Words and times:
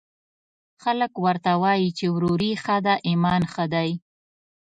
خلک 0.83 1.11
ورته 1.25 1.51
وايي، 1.61 1.89
چې 1.97 2.05
وروري 2.15 2.51
ښه 2.63 2.77
ده، 2.85 2.95
امان 3.11 3.41
ښه 3.51 3.65
دی 3.73 3.91